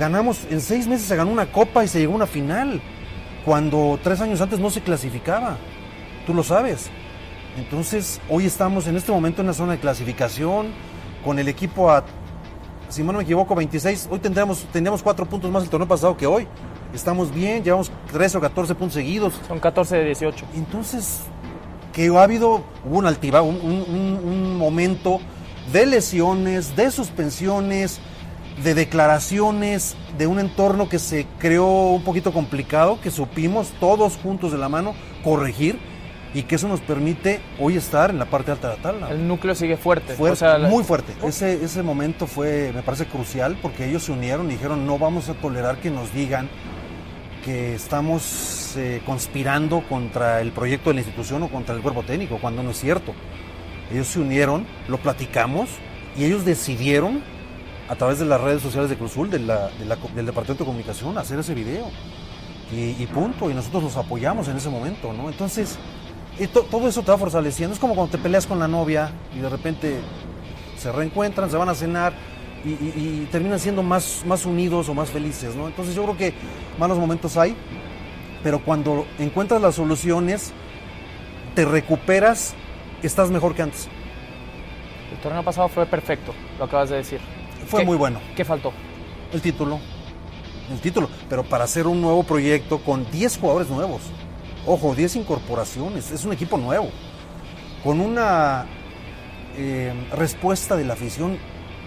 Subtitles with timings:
[0.00, 2.80] Ganamos, en seis meses se ganó una copa y se llegó a una final,
[3.44, 5.58] cuando tres años antes no se clasificaba.
[6.26, 6.88] Tú lo sabes.
[7.58, 10.68] Entonces, hoy estamos en este momento en una zona de clasificación,
[11.22, 12.02] con el equipo a,
[12.88, 14.08] si no me equivoco, 26.
[14.10, 16.48] Hoy tendríamos, tendríamos cuatro puntos más el torneo pasado que hoy.
[16.94, 19.34] Estamos bien, llevamos 13 o 14 puntos seguidos.
[19.46, 20.46] Son 14 de 18.
[20.54, 21.20] Entonces,
[21.92, 25.20] que ha habido, un altibajo, un- un- un momento
[25.74, 28.00] de lesiones, de suspensiones,
[28.62, 34.52] de declaraciones, de un entorno que se creó un poquito complicado, que supimos todos juntos
[34.52, 34.94] de la mano
[35.24, 35.78] corregir
[36.32, 39.10] y que eso nos permite hoy estar en la parte alta de la tabla.
[39.10, 40.14] El núcleo sigue fuerte.
[40.14, 41.12] Fuerte, O sea, la- muy fuerte.
[41.24, 45.28] Ese, ese momento fue, me parece crucial porque ellos se unieron y dijeron no vamos
[45.28, 46.48] a tolerar que nos digan
[47.44, 52.38] que estamos eh, conspirando contra el proyecto de la institución o contra el cuerpo técnico,
[52.40, 53.14] cuando no es cierto.
[53.90, 55.68] Ellos se unieron, lo platicamos
[56.16, 57.22] y ellos decidieron
[57.90, 60.68] a través de las redes sociales de Cruzul, de la- de la- del Departamento de
[60.68, 61.90] Comunicación, hacer ese video.
[62.72, 65.28] Y, y punto, y nosotros los apoyamos en ese momento, ¿no?
[65.28, 65.76] Entonces,
[66.52, 67.74] to- todo eso te va fortaleciendo.
[67.74, 69.96] Es como cuando te peleas con la novia y de repente
[70.78, 72.12] se reencuentran, se van a cenar
[72.64, 75.66] y, y- y terminan siendo más, más unidos o más felices, ¿no?
[75.66, 76.32] Entonces yo creo que
[76.78, 77.56] malos momentos hay,
[78.44, 80.52] pero cuando encuentras las soluciones,
[81.56, 82.54] te recuperas,
[83.02, 83.88] estás mejor que antes.
[85.12, 87.18] El torneo pasado fue perfecto, lo acabas de decir.
[87.70, 88.20] Fue ¿Qué- muy bueno.
[88.36, 88.72] ¿Qué faltó?
[89.32, 89.78] El título.
[90.70, 91.08] El título.
[91.28, 94.02] Pero para hacer un nuevo proyecto con 10 jugadores nuevos.
[94.66, 96.10] Ojo, 10 incorporaciones.
[96.10, 96.90] Es un equipo nuevo.
[97.84, 98.66] Con una
[99.56, 101.38] eh, respuesta de la afición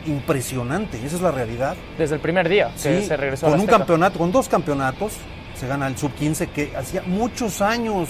[0.06, 0.98] impresionante.
[1.06, 1.76] Esa es la realidad.
[1.98, 4.48] Desde el primer día que Sí, se regresó con a la un campeonato, con dos
[4.50, 5.14] campeonatos,
[5.56, 8.10] se gana el sub-15, que hacía muchos años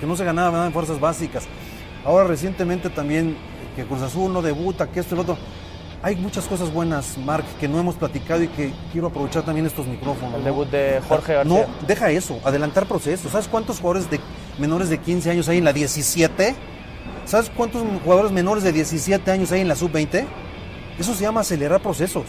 [0.00, 1.46] que no se ganaba nada en fuerzas básicas.
[2.04, 3.36] Ahora recientemente también
[3.76, 5.38] que Cruz Azul no debuta, que esto y lo otro.
[6.04, 9.86] Hay muchas cosas buenas, Mark, que no hemos platicado y que quiero aprovechar también estos
[9.86, 10.34] micrófonos.
[10.34, 10.44] El ¿no?
[10.44, 11.66] debut de Jorge García.
[11.66, 13.32] No, deja eso, adelantar procesos.
[13.32, 14.20] ¿Sabes cuántos jugadores de
[14.58, 16.54] menores de 15 años hay en la 17?
[17.24, 20.26] ¿Sabes cuántos jugadores menores de 17 años hay en la sub-20?
[20.98, 22.26] Eso se llama acelerar procesos.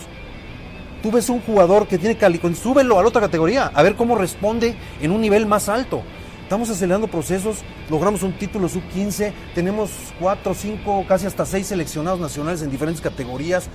[1.03, 4.15] Tú ves un jugador que tiene cali, súbelo a la otra categoría, a ver cómo
[4.15, 6.01] responde en un nivel más alto.
[6.45, 9.89] Estamos acelerando procesos, logramos un título sub-15, tenemos
[10.19, 13.67] cuatro, cinco, casi hasta seis seleccionados nacionales en diferentes categorías.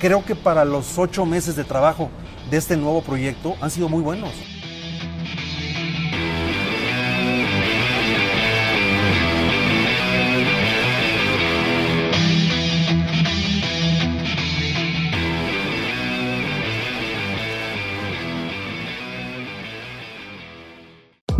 [0.00, 2.08] Creo que para los ocho meses de trabajo
[2.50, 4.32] de este nuevo proyecto han sido muy buenos.